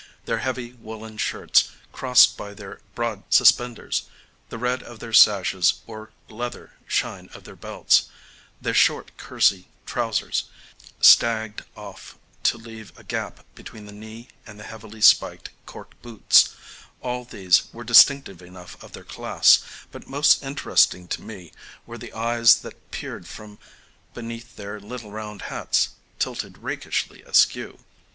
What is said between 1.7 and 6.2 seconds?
crossed by the broad suspenders, the red of their sashes or